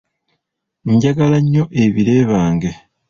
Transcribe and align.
Njagala 0.93 1.37
nnyo 1.41 1.63
ebire 1.83 2.15
bange! 2.29 2.71